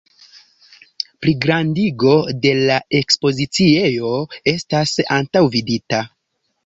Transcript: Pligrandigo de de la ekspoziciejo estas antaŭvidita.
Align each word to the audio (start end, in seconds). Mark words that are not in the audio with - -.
Pligrandigo 1.25 2.15
de 2.29 2.33
de 2.45 2.53
la 2.69 2.77
ekspoziciejo 3.01 4.15
estas 4.55 4.95
antaŭvidita. 5.19 6.01